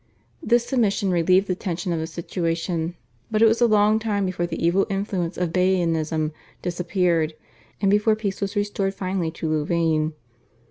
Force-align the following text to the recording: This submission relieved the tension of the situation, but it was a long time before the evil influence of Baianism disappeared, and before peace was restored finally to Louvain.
This 0.41 0.65
submission 0.65 1.11
relieved 1.11 1.45
the 1.45 1.53
tension 1.53 1.93
of 1.93 1.99
the 1.99 2.07
situation, 2.07 2.95
but 3.29 3.43
it 3.43 3.47
was 3.47 3.61
a 3.61 3.67
long 3.67 3.99
time 3.99 4.25
before 4.25 4.47
the 4.47 4.59
evil 4.65 4.87
influence 4.89 5.37
of 5.37 5.53
Baianism 5.53 6.31
disappeared, 6.63 7.35
and 7.79 7.91
before 7.91 8.15
peace 8.15 8.41
was 8.41 8.55
restored 8.55 8.95
finally 8.95 9.29
to 9.29 9.47
Louvain. 9.47 10.13